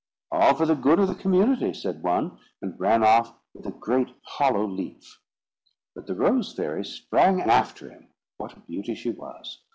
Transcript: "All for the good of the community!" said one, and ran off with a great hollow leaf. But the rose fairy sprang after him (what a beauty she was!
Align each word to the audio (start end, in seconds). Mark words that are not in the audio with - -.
"All 0.31 0.55
for 0.55 0.65
the 0.65 0.73
good 0.73 0.97
of 0.97 1.07
the 1.09 1.13
community!" 1.13 1.75
said 1.75 2.01
one, 2.01 2.39
and 2.59 2.73
ran 2.79 3.03
off 3.03 3.35
with 3.53 3.67
a 3.67 3.71
great 3.71 4.09
hollow 4.23 4.65
leaf. 4.65 5.19
But 5.93 6.07
the 6.07 6.15
rose 6.15 6.51
fairy 6.55 6.85
sprang 6.85 7.39
after 7.39 7.91
him 7.91 8.07
(what 8.37 8.57
a 8.57 8.61
beauty 8.61 8.95
she 8.95 9.11
was! 9.11 9.61